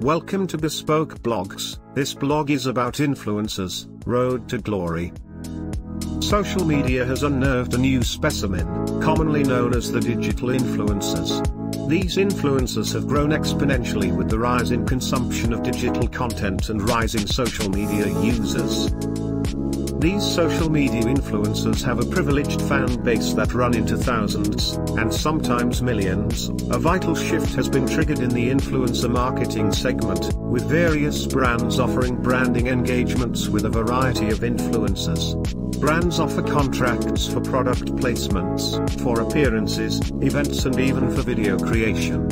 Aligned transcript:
Welcome 0.00 0.46
to 0.46 0.56
Bespoke 0.56 1.18
Blogs. 1.22 1.78
This 1.94 2.14
blog 2.14 2.48
is 2.48 2.64
about 2.64 2.94
influencers, 2.94 3.86
road 4.06 4.48
to 4.48 4.56
glory. 4.56 5.12
Social 6.20 6.64
media 6.64 7.04
has 7.04 7.22
unnerved 7.22 7.74
a 7.74 7.78
new 7.78 8.02
specimen, 8.02 8.66
commonly 9.02 9.42
known 9.42 9.76
as 9.76 9.92
the 9.92 10.00
digital 10.00 10.48
influencers. 10.48 11.46
These 11.86 12.16
influencers 12.16 12.94
have 12.94 13.08
grown 13.08 13.28
exponentially 13.28 14.16
with 14.16 14.30
the 14.30 14.38
rise 14.38 14.70
in 14.70 14.86
consumption 14.86 15.52
of 15.52 15.62
digital 15.62 16.08
content 16.08 16.70
and 16.70 16.88
rising 16.88 17.26
social 17.26 17.68
media 17.68 18.06
users. 18.22 18.90
These 20.00 20.24
social 20.24 20.70
media 20.70 21.02
influencers 21.02 21.84
have 21.84 22.00
a 22.00 22.06
privileged 22.06 22.62
fan 22.62 23.02
base 23.02 23.34
that 23.34 23.52
run 23.52 23.76
into 23.76 23.98
thousands, 23.98 24.72
and 24.96 25.12
sometimes 25.12 25.82
millions. 25.82 26.48
A 26.70 26.78
vital 26.78 27.14
shift 27.14 27.54
has 27.56 27.68
been 27.68 27.86
triggered 27.86 28.20
in 28.20 28.30
the 28.30 28.48
influencer 28.48 29.10
marketing 29.10 29.72
segment, 29.72 30.34
with 30.36 30.66
various 30.70 31.26
brands 31.26 31.78
offering 31.78 32.16
branding 32.16 32.68
engagements 32.68 33.48
with 33.48 33.66
a 33.66 33.68
variety 33.68 34.30
of 34.30 34.38
influencers. 34.38 35.36
Brands 35.78 36.18
offer 36.18 36.40
contracts 36.44 37.28
for 37.28 37.42
product 37.42 37.84
placements, 37.96 38.98
for 39.02 39.20
appearances, 39.20 40.00
events 40.22 40.64
and 40.64 40.80
even 40.80 41.14
for 41.14 41.20
video 41.20 41.58
creation. 41.58 42.26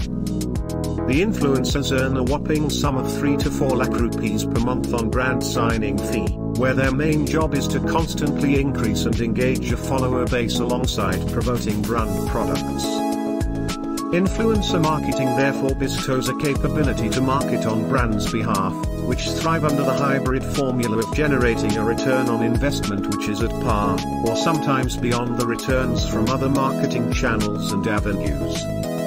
The 1.06 1.20
influencers 1.22 1.92
earn 1.92 2.16
a 2.16 2.22
whopping 2.22 2.70
sum 2.70 2.96
of 2.96 3.14
3 3.18 3.36
to 3.36 3.50
4 3.50 3.76
lakh 3.76 3.92
rupees 3.92 4.46
per 4.46 4.60
month 4.60 4.94
on 4.94 5.10
brand 5.10 5.44
signing 5.44 5.98
fee 5.98 6.47
where 6.58 6.74
their 6.74 6.92
main 6.92 7.24
job 7.24 7.54
is 7.54 7.68
to 7.68 7.78
constantly 7.80 8.60
increase 8.60 9.04
and 9.04 9.20
engage 9.20 9.70
a 9.70 9.76
follower 9.76 10.26
base 10.26 10.58
alongside 10.58 11.20
promoting 11.30 11.80
brand 11.82 12.28
products. 12.28 12.84
Influencer 14.12 14.82
marketing 14.82 15.26
therefore 15.36 15.74
bestows 15.76 16.28
a 16.28 16.36
capability 16.38 17.08
to 17.10 17.20
market 17.20 17.64
on 17.64 17.88
brands' 17.88 18.32
behalf, 18.32 18.72
which 19.06 19.28
thrive 19.28 19.64
under 19.64 19.84
the 19.84 19.92
hybrid 19.92 20.42
formula 20.42 20.98
of 20.98 21.14
generating 21.14 21.76
a 21.76 21.84
return 21.84 22.28
on 22.28 22.42
investment 22.42 23.14
which 23.14 23.28
is 23.28 23.40
at 23.40 23.50
par, 23.62 23.96
or 24.26 24.34
sometimes 24.34 24.96
beyond 24.96 25.38
the 25.38 25.46
returns 25.46 26.08
from 26.08 26.28
other 26.28 26.48
marketing 26.48 27.12
channels 27.12 27.70
and 27.70 27.86
avenues. 27.86 28.97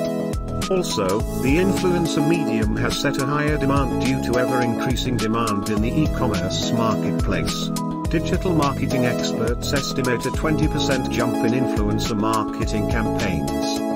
Also, 0.71 1.19
the 1.41 1.57
influencer 1.57 2.25
medium 2.25 2.77
has 2.77 2.97
set 2.97 3.21
a 3.21 3.25
higher 3.25 3.57
demand 3.57 4.01
due 4.01 4.23
to 4.23 4.39
ever 4.39 4.61
increasing 4.61 5.17
demand 5.17 5.69
in 5.69 5.81
the 5.81 5.89
e-commerce 5.89 6.71
marketplace. 6.71 7.67
Digital 8.09 8.55
marketing 8.55 9.05
experts 9.05 9.73
estimate 9.73 10.25
a 10.25 10.29
20% 10.29 11.11
jump 11.11 11.35
in 11.45 11.51
influencer 11.51 12.15
marketing 12.17 12.89
campaigns. 12.89 13.90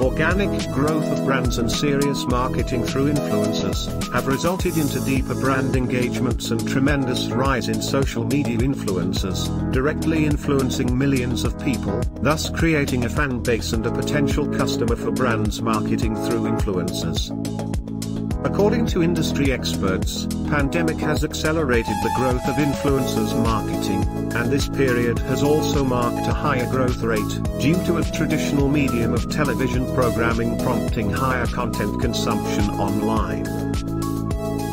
Organic 0.00 0.70
growth 0.72 1.04
of 1.12 1.24
brands 1.24 1.58
and 1.58 1.70
serious 1.70 2.24
marketing 2.26 2.84
through 2.84 3.12
influencers 3.12 4.12
have 4.12 4.26
resulted 4.26 4.76
into 4.76 5.00
deeper 5.04 5.34
brand 5.34 5.76
engagements 5.76 6.50
and 6.50 6.66
tremendous 6.68 7.28
rise 7.28 7.68
in 7.68 7.80
social 7.80 8.24
media 8.24 8.58
influencers, 8.58 9.72
directly 9.72 10.24
influencing 10.24 10.96
millions 10.96 11.44
of 11.44 11.58
people, 11.60 12.00
thus 12.20 12.50
creating 12.50 13.04
a 13.04 13.08
fan 13.08 13.42
base 13.42 13.72
and 13.72 13.86
a 13.86 13.92
potential 13.92 14.48
customer 14.48 14.96
for 14.96 15.12
brands 15.12 15.62
marketing 15.62 16.16
through 16.16 16.42
influencers. 16.42 17.71
According 18.44 18.86
to 18.86 19.02
industry 19.02 19.52
experts, 19.52 20.26
pandemic 20.48 20.98
has 20.98 21.24
accelerated 21.24 21.94
the 22.02 22.12
growth 22.16 22.46
of 22.48 22.56
influencers 22.56 23.40
marketing, 23.42 24.32
and 24.34 24.50
this 24.50 24.68
period 24.68 25.18
has 25.20 25.42
also 25.42 25.84
marked 25.84 26.26
a 26.26 26.34
higher 26.34 26.68
growth 26.68 27.02
rate, 27.02 27.42
due 27.60 27.82
to 27.86 27.98
a 27.98 28.04
traditional 28.04 28.68
medium 28.68 29.14
of 29.14 29.30
television 29.30 29.86
programming 29.94 30.58
prompting 30.58 31.08
higher 31.08 31.46
content 31.46 32.00
consumption 32.00 32.68
online. 32.70 34.01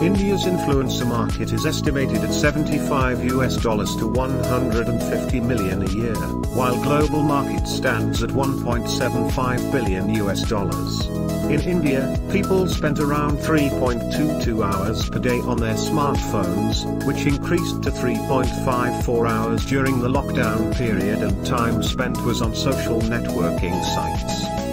India's 0.01 0.45
influencer 0.45 1.05
market 1.05 1.51
is 1.51 1.65
estimated 1.65 2.23
at 2.23 2.33
75 2.33 3.21
US 3.33 3.57
dollars 3.57 3.93
to 3.97 4.07
150 4.07 5.41
million 5.41 5.83
a 5.83 5.89
year, 5.89 6.15
while 6.55 6.81
global 6.81 7.21
market 7.21 7.67
stands 7.67 8.23
at 8.23 8.29
1.75 8.29 9.71
billion 9.73 10.09
US 10.15 10.43
dollars. 10.43 11.05
In 11.49 11.59
India, 11.61 12.17
people 12.31 12.65
spent 12.69 12.99
around 12.99 13.39
3.22 13.39 14.63
hours 14.63 15.09
per 15.09 15.19
day 15.19 15.39
on 15.41 15.57
their 15.57 15.75
smartphones, 15.75 16.85
which 17.05 17.25
increased 17.25 17.83
to 17.83 17.91
3.54 17.91 19.29
hours 19.29 19.65
during 19.65 19.99
the 19.99 20.07
lockdown 20.07 20.73
period 20.77 21.23
and 21.23 21.45
time 21.45 21.83
spent 21.83 22.17
was 22.23 22.41
on 22.41 22.55
social 22.55 23.01
networking 23.01 23.83
sites. 23.83 24.68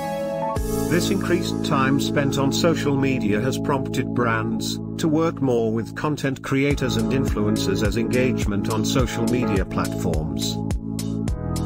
This 0.88 1.10
increased 1.10 1.64
time 1.64 2.00
spent 2.00 2.38
on 2.38 2.52
social 2.52 2.97
media 2.97 3.41
has 3.41 3.58
prompted 3.58 4.14
brands 4.14 4.78
to 4.98 5.08
work 5.08 5.42
more 5.42 5.72
with 5.72 5.97
content 5.97 6.42
creators 6.42 6.97
and 6.97 7.12
influencers 7.12 7.84
as 7.86 7.97
engagement 7.97 8.70
on 8.70 8.84
social 8.84 9.24
media 9.24 9.64
platforms. 9.64 10.56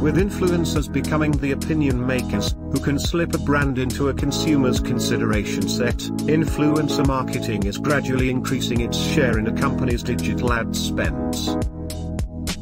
With 0.01 0.17
influencers 0.17 0.91
becoming 0.91 1.33
the 1.33 1.53
opinion 1.53 2.05
makers, 2.07 2.55
who 2.73 2.81
can 2.81 2.99
slip 2.99 3.35
a 3.35 3.39
brand 3.39 3.79
into 3.79 4.09
a 4.09 4.15
consumer's 4.15 4.81
consideration 4.81 5.69
set, 5.69 5.99
influencer 6.27 7.07
marketing 7.07 7.65
is 7.65 7.77
gradually 7.77 8.31
increasing 8.31 8.81
its 8.81 8.97
share 8.97 9.39
in 9.39 9.47
a 9.47 9.53
company's 9.53 10.03
digital 10.03 10.55
ad 10.55 10.75
spends. 10.75 11.57